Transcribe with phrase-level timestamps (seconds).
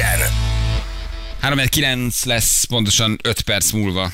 [0.00, 0.28] Budapesten.
[1.42, 4.12] 3-9 lesz pontosan 5 perc múlva.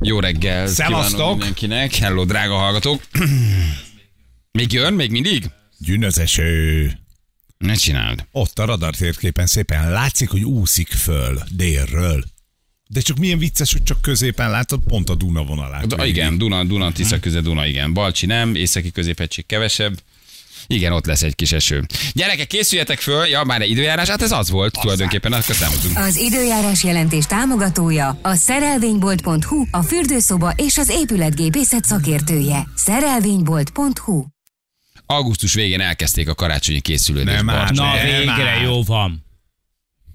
[0.00, 0.66] Jó reggel.
[0.66, 1.30] Szevasztok!
[1.30, 1.94] mindenkinek.
[1.94, 3.02] Hello, drága hallgatók.
[4.58, 4.94] Még jön?
[4.94, 5.50] Még mindig?
[5.78, 6.92] Gyűnözeső.
[7.58, 8.26] Ne csináld.
[8.32, 12.24] Ott a radartérképen szépen látszik, hogy úszik föl délről.
[12.86, 15.86] De csak milyen vicces, hogy csak középen látod, pont a Duna vonalát.
[15.86, 16.14] Da, végig.
[16.14, 17.92] igen, Duna, Duna, Tisza köze, Duna, igen.
[17.92, 20.00] Balcsi nem, északi középhegység kevesebb.
[20.70, 21.86] Igen, ott lesz egy kis eső.
[22.12, 25.98] Gyerekek, készüljetek föl, ja, már egy időjárás, hát ez az volt tulajdonképpen, akkor számoltunk.
[25.98, 32.68] Az időjárás jelentés támogatója a szerelvénybolt.hu, a fürdőszoba és az épületgépészet szakértője.
[32.74, 34.24] Szerelvénybolt.hu
[35.06, 37.36] Augusztus végén elkezdték a karácsonyi készülődést.
[37.36, 37.70] Nem, már.
[37.70, 39.27] Na végre jó van.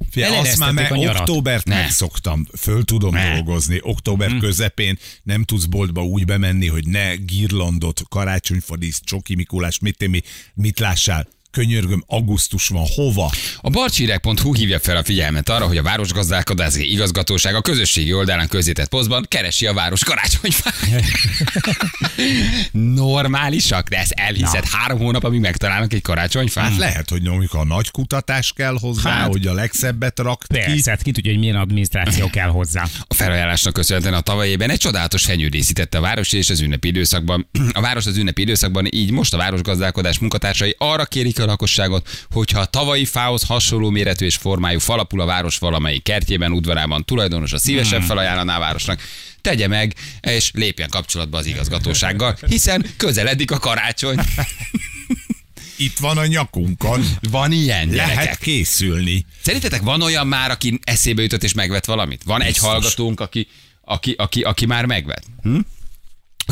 [0.10, 1.76] Figyelj, azt már meg októbert Ne.
[1.76, 3.34] megszoktam, föl tudom Ne.
[3.34, 3.80] dolgozni.
[3.82, 4.38] Október Hm.
[4.38, 10.22] közepén nem tudsz boltba úgy bemenni, hogy ne girlandot, karácsonyfadísz, csoki Mikulás, mit, témi,
[10.54, 11.28] mit lássál.
[11.54, 13.32] Könyörgöm, augusztus van, hova?
[13.62, 18.88] A barcsireg.hu hívja fel a figyelmet arra, hogy a Városgazdálkodási Igazgatóság a közösségi oldalán közzétett
[18.88, 20.74] posztban keresi a város karácsonyfát.
[22.72, 26.70] Normálisak, de ezt elhiszed három hónap, amíg megtalálnak egy karácsonyfát.
[26.70, 29.28] Hát lehet, hogy amikor a nagy kutatás kell hozzá, Hát.
[29.28, 30.60] hogy a legszebbet rakt ki.
[30.60, 32.88] Persze, hát ki tudja, hogy milyen adminisztráció kell hozzá.
[33.08, 36.88] A felajánlásnak köszönhetően a tavalyi évben egy csodálatos fenyő díszítette a város és az ünnepi
[36.88, 37.48] időszakban.
[37.74, 42.60] A város az ünnepi időszakban, így most a városgazdálkodás munkatársai arra kérik a lakosságot, hogyha
[42.60, 47.58] a tavalyi fához hasonló méretű és formájú falapul a város valamelyik kertjében, udvarában tulajdonos a
[47.58, 49.02] szívesen felajánlaná a városnak,
[49.42, 54.18] tegye meg, és lépjen kapcsolatba az igazgatósággal, hiszen közeledik a karácsony.
[55.78, 57.06] Itt van a nyakunkon.
[57.30, 58.40] Van ilyen, Lehet gyerekek.
[58.40, 59.26] készülni.
[59.42, 62.24] Szerintetek van olyan már, aki eszébe jutott és megvett valamit?
[62.24, 62.70] Van egy Biztos.
[62.70, 63.48] hallgatónk, aki,
[63.84, 65.24] aki, aki, aki már megvett?
[65.42, 65.60] Hm?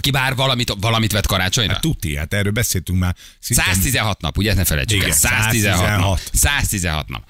[0.01, 1.71] Aki már valamit, valamit vett karácsonyra?
[1.71, 3.15] Hát tuti, hát erről beszéltünk már.
[3.39, 4.53] szinte- 116 nap, ugye?
[4.53, 5.05] Ne felejtsük el.
[5.05, 6.17] Igen, 116 nap.
[6.17, 6.29] 116.
[6.33, 7.23] 116 nap.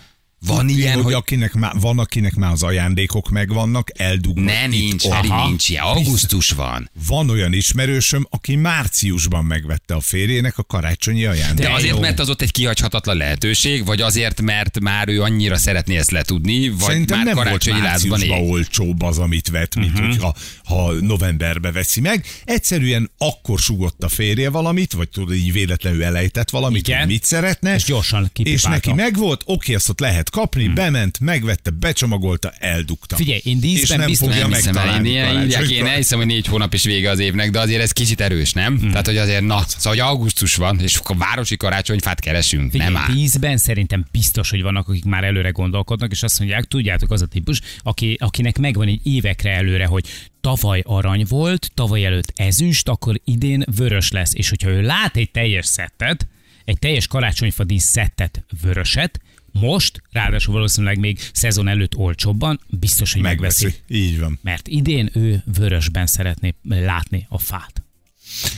[0.45, 1.13] Van Tudni, ilyen, hogy, hogy...
[1.13, 4.45] akinek már, van, akinek már az ajándékok megvannak, eldugnak.
[4.45, 5.07] Ne, nincs.
[5.07, 5.83] Feri, nincs ilyen.
[5.83, 6.89] Augusztus van.
[7.07, 11.71] Van olyan ismerősöm, aki márciusban megvette a férjének a karácsonyi ajándékot.
[11.71, 15.97] De azért, mert az ott egy kihagyhatatlan lehetőség, vagy azért, mert már ő annyira szeretné
[15.97, 18.51] ezt letudni, vagy Szerintem már nem volt karácsonyi lázban márciusban él.
[18.51, 20.07] olcsóbb az, amit vett, mint uh-huh.
[20.07, 22.25] hogyha ha novemberbe veszi meg.
[22.43, 26.99] Egyszerűen akkor sugott a férje valamit, vagy tudod, így véletlenül elejtett valamit, Igen.
[26.99, 27.75] hogy mit szeretne.
[27.75, 28.69] És gyorsan És kipipálta.
[28.69, 30.73] neki megvolt, oké, azt ott lehet kapni, hmm.
[30.73, 33.15] bement, megvette, becsomagolta, eldugta.
[33.15, 36.27] Figyelj, én díszben nem biztos- fogja Nem hiszem el, én ilyen írják, én elhiszem, hogy
[36.27, 38.79] négy hónap is vége az évnek, de azért ez kicsit erős, nem?
[38.79, 38.89] Hmm.
[38.89, 43.01] Tehát, hogy azért, na, szóval, hogy augusztus van, és akkor városi karácsonyfát keresünk, Figyelj, nem
[43.01, 43.13] áll.
[43.13, 47.25] tízben szerintem biztos, hogy vannak, akik már előre gondolkodnak, és azt mondják, tudjátok, az a
[47.25, 50.05] típus, aki, akinek megvan egy évekre előre, hogy
[50.41, 54.33] tavaly arany volt, tavaly előtt ezüst, akkor idén vörös lesz.
[54.33, 56.27] És hogyha ő lát egy teljes szettet,
[56.65, 59.19] egy teljes karácsonyfa dísz szettet vöröset,
[59.51, 63.63] most, ráadásul valószínűleg még szezon előtt olcsóbban, biztos, hogy megveszi.
[63.63, 63.83] Megveszi.
[63.87, 64.39] Így van.
[64.43, 67.83] Mert idén ő vörösben szeretné látni a fát.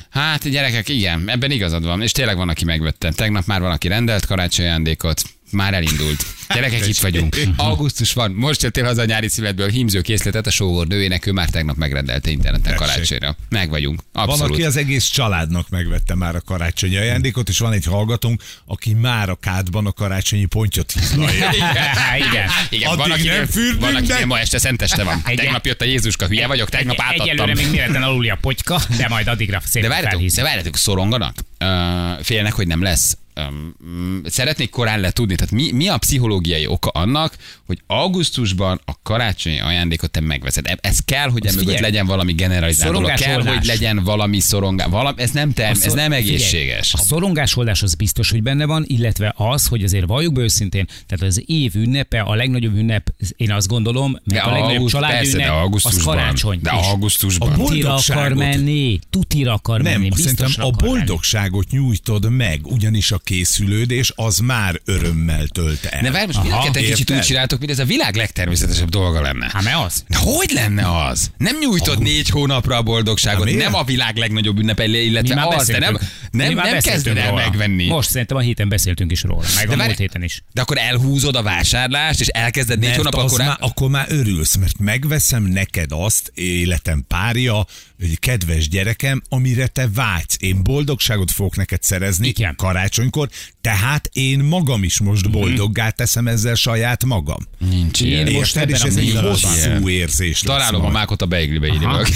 [0.09, 3.11] Hát gyerekek, igen, ebben igazad van, és tényleg van, aki megvette.
[3.11, 6.25] Tegnap már van, aki rendelt karácsonyi ajándékot, már elindult.
[6.53, 7.35] Gyerekek, itt vagyunk.
[7.57, 11.49] Augusztus van, most jöttél haza a nyári születből, hímző készletet a sógor nőjének, ő már
[11.49, 12.77] tegnap megrendelte interneten Tessék.
[12.79, 13.35] karácsonyra.
[13.49, 14.01] Meg vagyunk.
[14.13, 14.53] Van, Abszolút.
[14.53, 19.29] aki az egész családnak megvette már a karácsonyi ajándékot, és van egy hallgatónk, aki már
[19.29, 21.49] a kádban a karácsonyi pontyot hizlalja.
[21.53, 22.49] Igen, igen.
[22.69, 22.89] igen.
[22.89, 25.21] Van, Addig akinél, nem fürdünk, van, akinél de- ma este szenteste van.
[25.25, 25.35] Igen.
[25.35, 27.27] Tegnap jött a Jézuska, hülye vagyok, tegnap Egy- átadtam.
[27.29, 30.37] Egyelőre még méretlen aluli a potyka, de majd addigra De szépen várjátok, felhízik.
[30.39, 31.35] de várjátok, szoronganak?
[31.59, 33.17] Uh, félnek, hogy nem lesz.
[33.35, 39.59] Um, szeretnék korán letudni, tehát mi, mi a pszichológiai oka annak, hogy augusztusban a karácsonyi
[39.59, 40.65] ajándékot te megveszed?
[40.67, 43.57] E- Ez kell, hogy emögött figyelj, legyen valami generalizáló, kell, szorongásoldás.
[43.57, 44.87] hogy legyen valami szorongás.
[44.89, 46.93] Valami, ez nem term, A ez szor- nem figyelj, egészséges.
[46.93, 51.25] A szorongásoldás az biztos, hogy benne van, illetve az, hogy azért valljuk be őszintén, tehát
[51.25, 55.13] az év ünnepe, a legnagyobb ünnep, én azt gondolom, meg De a legnagyobb auguszt- családi
[55.13, 56.15] persze, de ünnep, az augusztusban.
[56.15, 56.59] karácsony.
[56.61, 57.51] De augusztusban.
[57.51, 63.17] A Tutira akar menni, tutira akar Nem, menni, szerintem a boldogságot nyújtod meg, ugyanis a
[63.23, 66.01] készülődés az már örömmel tölt el.
[66.01, 68.89] De várj, most mind a Aha, ketten kicsit úgy csináltok, mint ez a világ legtermészetesebb
[68.89, 69.49] dolga lenne.
[69.53, 70.03] Hát mert az.
[70.07, 71.31] De hogy lenne az?
[71.37, 73.59] Nem nyújtod négy hónapra a boldogságot, miért?
[73.59, 75.97] nem a világ legnagyobb ünnepe, illetve az, de nem,
[76.31, 77.87] nem, nem kezded el megvenni.
[77.87, 80.43] Most szerintem a héten beszéltünk is róla, meg a várj- múlt héten is.
[80.53, 83.39] De akkor elhúzod a vásárlást, és elkezded négy Mert hónap akkor...
[83.39, 87.65] már, akkor már örülsz, mert megveszem neked azt, életem párja,
[88.03, 90.35] egy kedves gyerekem, amire te vágysz.
[90.39, 92.55] Én boldogságot fogok neked szerezni Igen.
[92.55, 93.29] karácsonykor,
[93.61, 95.31] tehát én magam is most Mhm.
[95.31, 97.47] boldoggá teszem ezzel saját magam.
[97.69, 98.31] Nincs ilyen.
[98.31, 102.07] Most ebben ez a egy hosszú érzés Találom a mákot a beiglibe írjuk.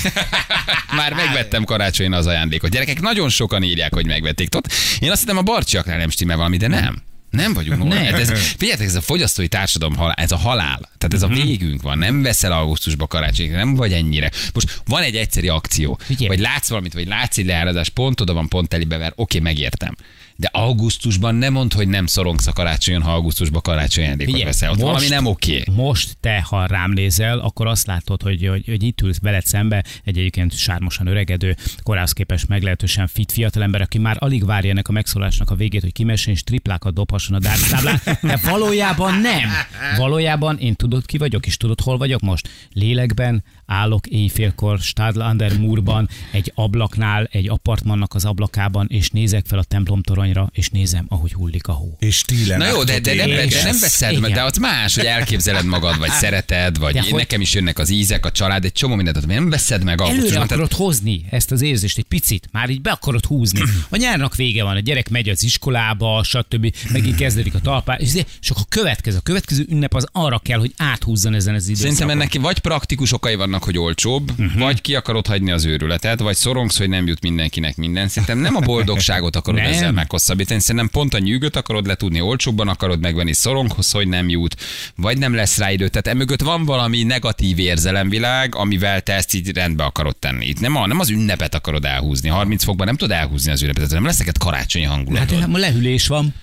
[0.96, 2.70] Már megvettem karácsonyin az ajándékot.
[2.70, 4.50] Gyerekek nagyon sokan írják, hogy megvették.
[4.50, 4.68] Tot,
[5.00, 7.02] én azt hittem a barcsiaknál nem stimmel valami, de nem.
[7.38, 7.88] Nem vagyunk Nem.
[7.88, 8.20] normál.
[8.20, 10.80] Ez, figyeljetek, ez a fogyasztói társadalom halál, ez a halál.
[10.98, 11.42] Tehát ez a Mhm.
[11.42, 11.98] végünk van.
[11.98, 14.32] Nem veszel augusztusba karácsonyra, nem vagy ennyire.
[14.54, 16.00] Most van egy egyszerű akció.
[16.04, 16.28] Figyelj.
[16.28, 19.96] Vagy látsz valamit, vagy látsz egy leárazás, pont oda van, pont telibe oké, megértem.
[20.40, 24.72] De augusztusban nem mondd, hogy nem szorongsz a karácsonyon, ha augusztusban karácsony ajándékot Figyelj, veszel.
[24.72, 25.64] Ott valami nem oké.
[25.76, 29.84] Most te, ha rám nézel, akkor azt látod, hogy, hogy, hogy itt ülsz veled szembe
[30.04, 34.92] egy egyébként sármosan öregedő, korához képest meglehetősen fit fiatalember, aki már alig várja ennek a
[34.92, 39.50] megszólásnak a végét, hogy kimessen és triplákat dobhasson a dárctáblán, de valójában nem.
[39.98, 42.50] Valójában én tudod ki vagyok, és tudod hol vagyok most?
[42.74, 49.60] Lélekben állok éjfélkor Stadl under Murban, egy ablaknál, egy apartmannak az ablakában, és nézek fel
[49.60, 51.96] a templom toronyra, és nézem, ahogy hullik a hó.
[52.00, 52.58] És stílen.
[52.58, 54.34] Na jó, de, de, nem, de nem veszed, igen.
[54.34, 57.80] de ott más, hogy elképzeled magad, vagy szereted, vagy De én, hogy- nekem is jönnek
[57.80, 60.48] az ízek, a család, egy csomó mindent, nem veszed meg Előre augusztusban.
[60.48, 63.62] Tehát akarod hozni ezt az érzést egy picit, már így be akarod húzni.
[63.90, 66.76] A nyárnak vége van, a gyerek megy az iskolába, stb.
[66.92, 70.60] Megint kezdődik a talpá, és és akkor a következő, a következő ünnep az arra kell,
[70.60, 71.96] hogy áthúzzon ezen az időszakon.
[71.96, 74.60] Szerintem ennek vagy praktikus okai vannak, hogy olcsóbb, uh-huh.
[74.60, 78.08] vagy ki akarod hagyni az őrületet, vagy szorongsz, hogy nem jut mindenkinek minden.
[78.08, 79.72] Szerintem nem a boldogságot akarod Nem.
[79.72, 84.56] ezzel meghosszabbítani, szerintem pont a nyűgöt akarod letudni, olcsóbban akarod megvenni, szoronghoz, hogy nem jut,
[84.96, 85.88] vagy nem lesz rá idő.
[85.88, 90.46] Tehát emögött van valami negatív érzelemvilág, amivel te ezt így rendbe akarod tenni.
[90.46, 92.30] Itt nem, a, nem az ünnepet akarod elhúzni.
[92.30, 95.40] 30 fokban nem tudod elhúzni az ünnepet, nem lesz neked karácsonyi Hát hangulatod.
[95.40, 96.34] de ma lehűlés van.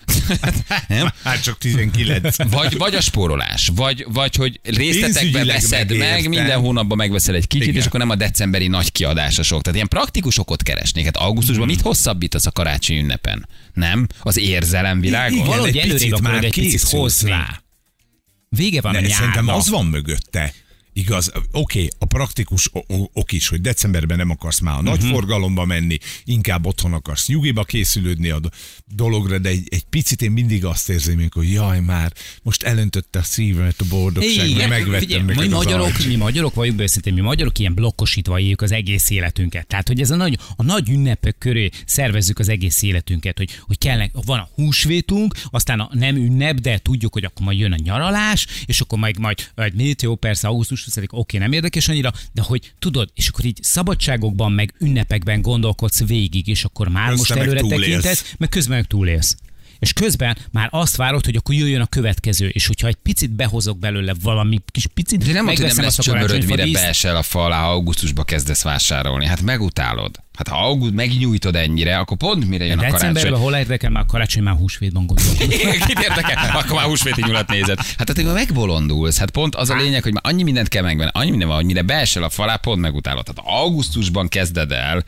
[0.89, 1.13] nem?
[1.25, 2.37] Hát csak 19.
[2.51, 7.47] Vagy, vagy a spórolás, vagy, vagy hogy részletekbe Pénzügyileg veszed meg, minden hónapban megveszel egy
[7.47, 7.81] kicsit, Igen.
[7.81, 9.61] és akkor nem a decemberi nagy kiadása sok.
[9.61, 11.05] Tehát ilyen praktikus okot keresnék.
[11.05, 13.49] Hát augusztusban mit hosszabbítasz a karácsonyi ünnepen?
[13.73, 14.07] Nem?
[14.21, 15.33] Az érzelem világon?
[15.39, 17.63] Igen, Valahogy egy előrébb picit már egy picit rá.
[18.49, 19.57] Vége van a Ne, szerintem nyárnak.
[19.63, 20.53] az van mögötte.
[20.97, 22.71] Igaz, oké, a praktikus
[23.13, 25.11] ok is, hogy decemberben nem akarsz már a nagy Mhm.
[25.13, 28.55] forgalomba menni, inkább otthon akarsz nyugiba készülődni a do-
[28.87, 32.13] dologra, de egy, egy picit én mindig azt érzem, hogy jaj már,
[32.43, 36.81] most elöntötte a szívemet a boldogság, mert megvettem figyelj, neked mi magyarok, mi magyarok vagyunk
[36.81, 39.67] őszintén, mi magyarok ilyen blokkosítva éljük az egész életünket.
[39.67, 43.79] Tehát, hogy ez a nagy, a nagy ünnepek köré szervezzük az egész életünket, hogy, hogy
[43.79, 47.77] kellnek, van a húsvétunk, aztán a nem ünnep, de tudjuk, hogy akkor majd jön a
[47.83, 52.13] nyaralás, és akkor majd, majd egy mit, jó, persze, augusztus 20 oké, nem érdekes annyira,
[52.33, 57.19] de hogy tudod, és akkor így szabadságokban, meg ünnepekben gondolkodsz végig, és akkor már Közben
[57.19, 58.03] most előre túlélsz.
[58.03, 59.37] tekintesz, meg közben meg túlélsz.
[59.79, 63.79] És közben már azt várod, hogy akkor jöjjön a következő, és hogyha egy picit behozok
[63.79, 67.23] belőle valami kis picit, De nem mondod, hogy nem lesz a csömöröd, mire beesel a
[67.23, 69.27] fa alá, ha augusztusba kezdesz vásárolni.
[69.27, 70.23] Hát megutálod.
[70.37, 73.41] Hát ha auguszt megnyújtod ennyire, akkor pont mire jön a Decemberben karácsony.
[73.43, 75.51] hol érdekel már karácsony, már húsvétban gondolkodom.
[75.61, 76.57] Igen, Kit érdekel?
[76.57, 77.79] Akkor már húsvéti nyulat nézed.
[77.79, 79.19] Hát tehát akkor megbolondulsz.
[79.19, 81.67] Hát pont az a lényeg, hogy már annyi mindent kell megvenni, annyi minden van, hogy
[81.67, 83.25] mire beesel a falá, pont megutálod.
[83.25, 85.05] Tehát augusztusban kezded el,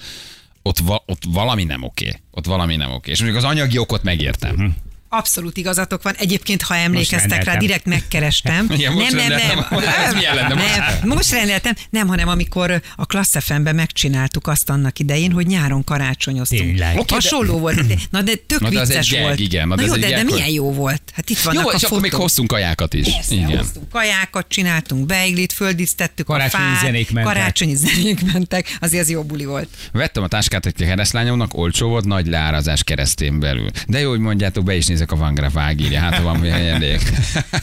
[0.66, 2.12] ott, va, ott valami nem oké.
[2.30, 3.10] Ott valami nem oké.
[3.10, 4.76] És mondjuk az anyagi okot megértem.
[5.16, 6.14] Abszolút igazatok van.
[6.18, 8.66] Egyébként, ha emlékeztek rá, direkt megkerestem.
[8.76, 9.38] Igen, most nem, nem, nem.
[9.38, 9.78] rendeltem.
[10.06, 10.76] Ez milyen lenne most?
[10.76, 11.08] nem.
[11.08, 11.74] Most rendeltem.
[11.90, 16.60] Nem, hanem amikor a Klassz FM-ben megcsináltuk azt annak idején, hogy nyáron karácsonyoztunk.
[16.60, 16.98] Tényleg.
[16.98, 17.86] Oké, Hasonló volt.
[17.86, 19.38] De, na de tök Na, de az egy vicces gag, volt.
[19.38, 21.02] igen, na, de jó, egy de, de gag, milyen jó volt.
[21.14, 22.26] Hát itt vannak Jó, a és akkor még fotók.
[22.26, 23.12] hoztunk kajákat is.
[23.12, 23.56] Persze, Igen.
[23.58, 27.32] hoztunk kajákat, csináltunk beiglit, földísztettük Karácsonyi a fát, zenék mentek.
[27.34, 29.68] karácsonyi zenék mentek, azért az jó buli volt.
[29.92, 33.70] Vettem a táskát egy keresztlányomnak, olcsó volt, nagy leárazás keresztén belül.
[33.86, 36.50] De jó, hogy mondjátok, be is nézek a Van Graff ágírja, hát ha van mi
[36.50, 37.00] ajándék.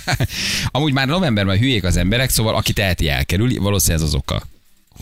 [0.71, 4.43] Amúgy már novemberben hülyék az emberek, szóval aki teheti elkerül, valószínűleg ez az oka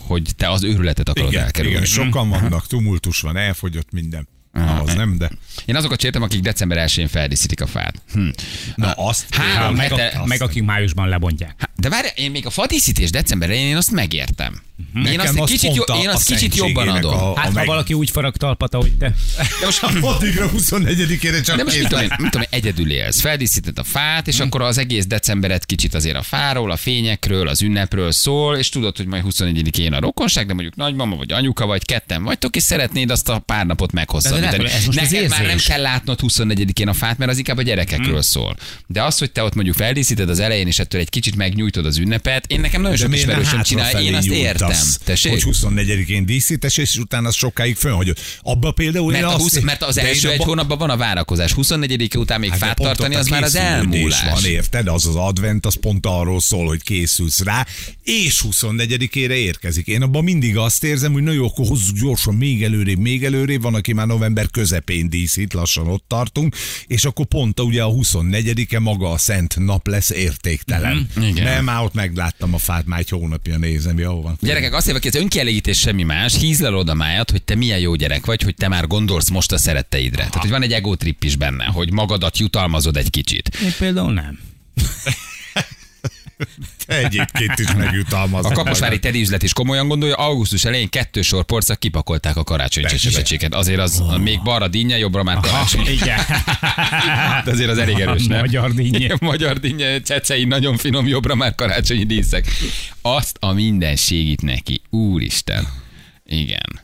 [0.06, 1.76] hogy te az őrületet akarod Igen, elkerülni.
[1.76, 4.28] igen, sokan vannak, tumultus van, elfogyott minden.
[4.52, 5.30] Az nem, de...
[5.64, 7.94] Én azokat sértem, akik december 1-én feldíszítik a fát.
[8.12, 8.28] Hm.
[8.74, 9.26] Na, azt...
[9.34, 11.54] Három meg, hete, a, meg akik májusban lebontják.
[11.58, 14.62] Há, De várj, én még a fadíszítés december én azt megértem.
[14.94, 17.14] Én Nekem azt, egy az kicsit, a- én a azt kicsit jobban adom.
[17.14, 19.14] a- Hát, ha meg- valaki úgy farag talpat, ahogy te.
[19.60, 23.20] De most, Addigra 24-ére csak de most mit tudom, én, mit tudom, én, egyedül élsz.
[23.20, 27.62] Feldíszíted a fát, és akkor az egész decemberet kicsit azért a fáról, a fényekről, az
[27.62, 31.84] ünnepről szól, és tudod, hogy majd 24-én a rokonság, de mondjuk nagymama vagy anyuka vagy
[31.84, 34.41] ketten vagytok, és szeretnéd azt a pár napot meghosszabbítani.
[34.50, 37.58] De- de ez most Neked már nem kell látnod 24-én a fát, mert az inkább
[37.58, 38.56] a gyerekekről szól.
[38.86, 41.98] De az, hogy te ott mondjuk feldíszíted az elején, és ettől egy kicsit megnyújtod az
[41.98, 44.70] ünnepet, én nekem nagyon De sok nem ismerősöm csinálja, én azt értem.
[45.04, 45.32] Tessék?
[45.32, 48.16] Hogy 24-én díszítés, és utána az sokáig fönhagyod.
[48.42, 49.42] Abba például Mert, a azt...
[49.42, 51.52] 20, mert az első egy abba- hónapban van a várakozás.
[51.52, 54.30] 24 után még Hát fát tartani, az már az elmúlás.
[54.30, 54.88] Van, érted?
[54.88, 57.66] Az az advent, az pont arról szól, hogy készülsz rá,
[58.02, 59.86] és 24-ére érkezik.
[59.86, 63.62] Én abban mindig azt érzem, hogy na jó, akkor hozzuk gyorsan még előrébb, még előrébb,
[63.62, 67.90] van, aki már november közepén díszít, lassan ott tartunk, és akkor pont a, ugye a
[67.90, 71.08] 24-e maga a szent nap lesz értéktelen.
[71.14, 71.44] Mhm, igen.
[71.44, 74.36] Nem már ott megláttam a fát, már egy hónapja nézem, jó van.
[74.40, 78.26] Gyerekek, azt hogy ez önkielégítés semmi más, hízlelod a májat, hogy te milyen jó gyerek
[78.26, 80.16] vagy, hogy te már gondolsz most a szeretteidre.
[80.16, 83.58] Tehát, hogy van egy ego trip is benne, hogy magadat jutalmazod egy kicsit.
[83.62, 84.38] Én például nem.
[86.92, 88.44] Egyébként is megjutalmaz.
[88.44, 92.86] A kaposvári tedi üzlet is komolyan gondolja, augusztus elején kettő sor porcak kipakolták a karácsonyi
[92.86, 93.54] csecsemecséket.
[93.54, 95.86] Azért az még balra dinnye, jobbra már karácsony.
[95.86, 96.18] Igen.
[97.44, 98.40] De azért az elég erős, nem?
[98.40, 99.16] Magyar dinnye.
[99.20, 102.46] Magyar dinnye, csecei, nagyon finom, jobbra már karácsonyi díszek.
[103.02, 104.82] Azt a minden segít neki.
[104.90, 105.68] Úristen.
[106.26, 106.80] Igen.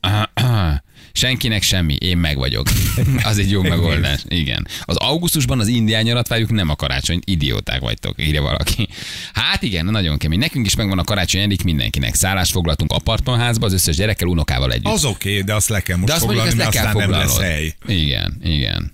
[1.12, 2.66] Senkinek semmi, én meg vagyok.
[3.22, 4.20] Az egy jó megoldás.
[4.28, 4.66] Igen.
[4.80, 7.20] Az augusztusban az indián nyarat várjuk, nem a karácsony.
[7.24, 8.88] Idióták vagytok, írja valaki.
[9.32, 10.38] Hát igen, nagyon kemény.
[10.38, 12.14] Nekünk is megvan a karácsony egyik mindenkinek.
[12.14, 14.92] Szállást foglaltunk apartmanházba, az összes gyerekkel, unokával együtt.
[14.92, 17.02] Az oké, de azt le kell most De azt mondjuk, foglalni, ezt le mert kell
[17.02, 17.76] aztán nem lesz foglalnod.
[17.86, 17.96] hely.
[17.96, 18.92] Igen, igen.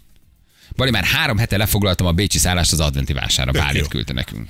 [0.76, 3.86] Bali, már három hete lefoglaltam a bécsi szállást az adventi Bálint jó.
[3.86, 4.48] küldte nekünk.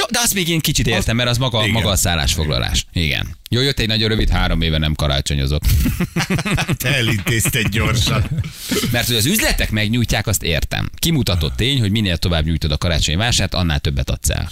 [0.00, 1.70] Jó, de azt még én kicsit értem, mert az maga, Igen.
[1.70, 2.86] maga a szállásfoglalás.
[2.92, 3.36] Igen.
[3.50, 5.62] Jó, jött egy nagyon rövid, három éve nem karácsonyozott.
[6.76, 8.24] Te elintézted gyorsan.
[8.90, 10.90] Mert hogy az üzletek megnyújtják, azt értem.
[10.98, 14.50] Kimutatott tény, hogy minél tovább nyújtod a karácsonyi vásárt, annál többet adsz el.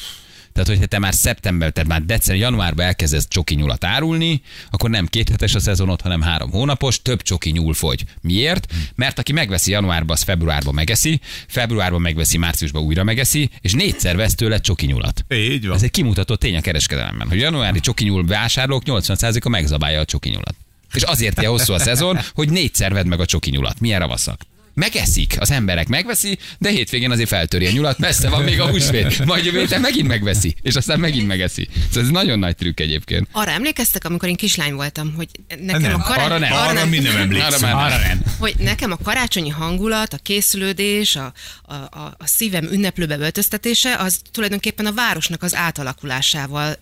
[0.58, 5.06] Tehát, hogyha te már szeptember, tehát már december, januárban elkezdesz csoki nyulat árulni, akkor nem
[5.06, 8.04] két hetes a szezonod, hanem három hónapos, több csoki nyúl fogy.
[8.20, 8.72] Miért?
[8.94, 14.34] Mert aki megveszi januárban, az februárban megeszi, februárban megveszi, márciusban újra megeszi, és négyszer vesz
[14.34, 15.24] tőle csoki nyulat.
[15.28, 15.76] Így van.
[15.76, 20.28] Ez egy kimutatott tény a kereskedelemben, hogy januári csoki nyúl vásárlók 80%-a megzabálja a csoki
[20.28, 20.54] nyulat.
[20.94, 23.80] És azért ilyen hosszú a szezon, hogy négyszer vedd meg a csoki nyulat.
[23.80, 24.40] Milyen ravaszak.
[24.78, 29.24] Megeszik, az emberek megveszi, de hétvégén azért feltöri a nyulat, messze van még a húsvét.
[29.24, 31.68] Majd jövő héten megint megveszi, és aztán megint megeszi.
[31.86, 33.28] Szóval ez nagyon nagy trükk egyébként.
[33.32, 35.28] Arra emlékeztek, amikor én kislány voltam, hogy
[35.60, 36.24] nekem Nem, a karácsony...
[36.24, 36.52] arra nem.
[36.52, 38.22] Arra mi nem Arra már Arra nem.
[38.38, 41.32] hogy nekem a karácsonyi hangulat, a készülődés, a,
[41.62, 46.78] a, a, a szívem ünneplőbe öltöztetése, az tulajdonképpen a városnak az átalakulásával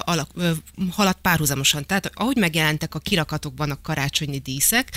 [0.00, 0.30] alak,
[0.90, 1.86] haladt párhuzamosan.
[1.86, 4.88] Tehát ahogy megjelentek a kirakatokban a karácsonyi díszek,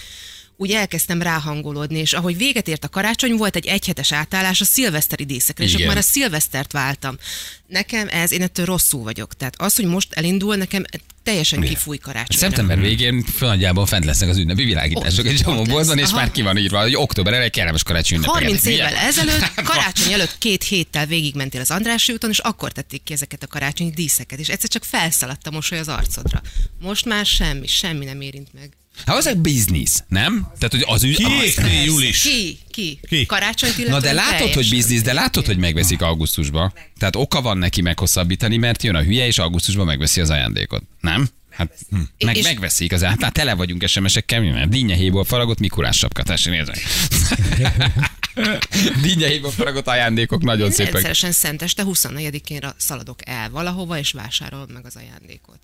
[0.57, 5.25] úgy elkezdtem ráhangolódni, és ahogy véget ért a karácsony, volt egy egyhetes átállás a szilveszteri
[5.25, 5.81] díszekre, és Igen.
[5.81, 7.17] akkor már a szilvesztert váltam.
[7.67, 9.33] Nekem ez, én ettől rosszul vagyok.
[9.33, 10.83] Tehát az, hogy most elindul, nekem
[11.23, 12.47] teljesen kifúj karácsonyra.
[12.47, 16.15] Szeptember végén fölnagyjából fent lesznek az ünnepi világítások egy csomó boltban, és Aha.
[16.15, 18.63] már ki van írva, hogy október elején kellemes karácsony ünnepelgetik.
[18.63, 19.05] 30 évvel Milyen?
[19.05, 23.47] ezelőtt, karácsony előtt két héttel végigmentél az Andrássy úton, és akkor tették ki ezeket a
[23.47, 26.41] karácsonyi díszeket, és egyszer csak felszaladt a mosoly az arcodra.
[26.79, 28.73] Most már semmi, semmi nem érint meg.
[29.05, 30.41] Hát az egy biznisz, nem?
[30.41, 31.15] Tehát, hogy az ügy...
[31.15, 32.21] Kiékné, Julis?
[32.21, 32.57] Ki?
[32.71, 32.99] Ki?
[33.07, 33.25] Ki?
[33.25, 36.73] Karácsonyt Na illetően de látod, hogy biznisz, de látod, hogy megveszik augusztusba.
[36.97, 40.83] Tehát oka van neki meghosszabbítani, mert jön a hülye, és augusztusban megveszi az ajándékot.
[41.01, 41.27] Nem?
[41.49, 41.71] Hát
[42.25, 43.21] meg, És- megveszik az át.
[43.23, 46.79] Hát tele vagyunk SMS-ekkel, mert dinnyehéból faragott Mikulás sapka, tessék nézzek.
[49.01, 50.91] dinnyehéból faragott ajándékok nagyon Én szépek.
[50.91, 55.59] Rendszeresen szenteste 24-én ra- szaladok el valahova, és vásárolom meg az ajándékot.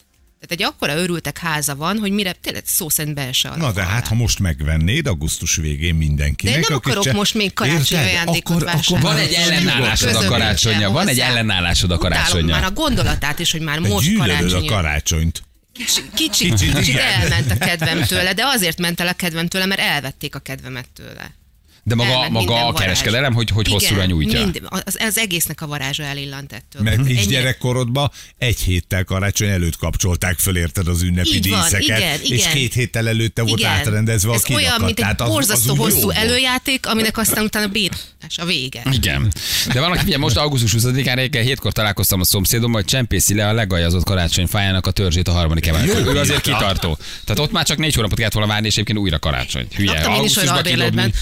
[0.48, 3.84] Tehát egy akkora örültek háza van, hogy mire tényleg szó szerint be se Na de
[3.84, 6.54] hát, ha most megvennéd augusztus végén mindenkinek.
[6.54, 8.16] De én nem akkor akarok se- most még karácsonyi Érted?
[8.16, 9.06] ajándékot Akkor- akkor vásárolni.
[9.06, 12.56] Van egy ellenállásod a karácsonya, van egy ellenállásod a karácsonya.
[12.56, 14.68] már a gondolatát is, hogy már Te most karácsony.
[14.68, 15.44] a karácsonyt.
[15.74, 19.66] Kicsi, kicsi, Kicsit, kicsit elment a kedvem tőle, de azért ment el a kedvem tőle,
[19.66, 21.36] mert elvették a kedvemet tőle.
[21.84, 24.40] De maga, Elment maga a kereskedelem, hogy, hogy Igen, hosszúra nyújtja.
[24.40, 26.82] Mind, az, az egésznek a varázsa elillant ettől.
[26.82, 31.98] Mert is gyerekkorodban egy héttel karácsony előtt kapcsolták föl érted az ünnepi Így van, díszeket,
[31.98, 32.52] igen, és igen.
[32.54, 34.80] két héttel előtte volt átrendezve a Ez olyan, kirakat.
[34.86, 38.46] mint egy Tehát az- az borzasztó úgy jó hosszú előjáték, aminek aztán utána bírás a
[38.46, 38.82] vége.
[38.92, 39.32] Igen.
[39.74, 43.48] De van, aki, ugye most augusztus 20-án reggel hétkor találkoztam a szomszédommal, hogy csempészi le
[43.48, 46.16] a legajazott karácsonyfájának a törzsét a harmadik emeletről.
[46.16, 46.98] Ő azért kitartó.
[47.26, 49.68] Tehát ott már csak négy hónapot kellett volna várni, és egyébként újra karácsony.
[49.76, 49.92] Hülye.
[49.92, 51.14] Laktam én is olyan Augusztusban albérletben,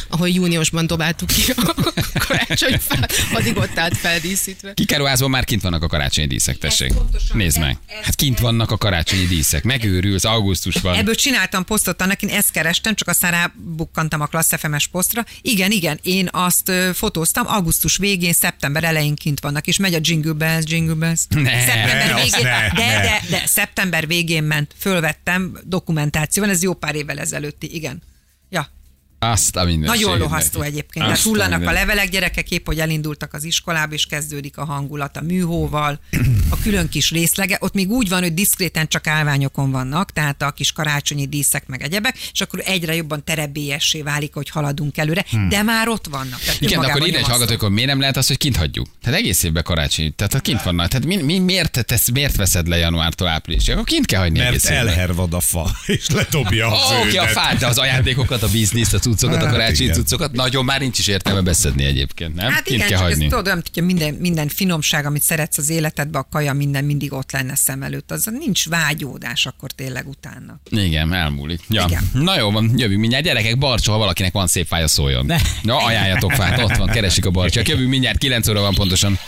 [0.49, 1.73] júniusban dobáltuk ki a
[2.27, 4.73] karácsonyfát, addig ott állt feldíszítve.
[4.73, 6.93] Kikeruházban már kint vannak a karácsonyi díszek, tessék.
[7.33, 7.77] Nézd meg.
[8.01, 9.63] Hát kint vannak a karácsonyi díszek.
[9.63, 10.95] Megőrülsz augusztusban.
[10.95, 15.25] Ebből csináltam posztot annak, én ezt kerestem, csak aztán rábukkantam a Klassz FM-es posztra.
[15.41, 20.33] Igen, igen, én azt fotóztam, augusztus végén, szeptember elején kint vannak, és megy a Jingle
[20.33, 21.21] Bells, Jingle Bells.
[21.29, 23.01] Ne, szeptember azt végén, ne, de, ne.
[23.01, 28.01] de, de, szeptember végén ment, fölvettem dokumentációban, ez jó pár évvel ezelőtti, igen.
[28.49, 28.67] Ja,
[29.19, 29.89] Azt a minden.
[29.89, 31.05] nagyon lohasztó egyébként.
[31.05, 34.65] Tehát Azt a hullanak a levelek, gyerekek épp, hogy elindultak az iskolába, és kezdődik a
[34.65, 35.99] hangulat a műhóval,
[36.49, 37.57] a külön kis részlege.
[37.59, 41.81] Ott még úgy van, hogy diszkréten csak állványokon vannak, tehát a kis karácsonyi díszek meg
[41.81, 46.39] egyebek, és akkor egyre jobban terebélyessé válik, hogy haladunk előre, de már ott vannak.
[46.39, 48.87] Tehát Igen, akkor ide egy hallgató, hogy miért nem lehet az, hogy kint hagyjuk?
[49.01, 50.15] Tehát egész évben karácsony.
[50.15, 50.87] Tehát ha kint vannak.
[50.87, 53.73] Tehát mi, mi, miért, tesz, miért veszed le januártól áprilisig?
[53.73, 57.21] Akkor kint kell hagyni Mert egész elhervad a fa, és letobja az Ó, Oké, a
[57.21, 57.33] ődet.
[57.33, 59.95] fát, de az ajándékokat, a bizniszt, a cuccokat, a Hát karácsonyi igen.
[59.95, 60.31] cuccokat.
[60.31, 62.51] Nagyon már nincs is értelme beszedni egyébként, nem?
[62.51, 63.23] Hát Kint igen, kell csak hagyni.
[63.23, 67.13] ez tudod, olyan, hogyha minden, minden finomság, amit szeretsz az életedbe, a kaja, minden mindig
[67.13, 68.11] ott lenne szem előtt.
[68.11, 70.59] Az nincs vágyódás akkor tényleg utána.
[70.69, 71.61] Igen, elmúlik.
[71.69, 71.85] Ja.
[71.87, 72.09] Igen.
[72.13, 73.23] Na jó van, jövünk mindjárt.
[73.23, 75.25] Gyerekek, Barcsa, ha valakinek van szép fája, szóljon.
[75.25, 75.37] Ne.
[75.63, 77.61] Ja, ajánljatok fát, ott van, keresik a Barcsa.
[77.65, 79.19] Jövünk mindjárt, 9 óra van pontosan.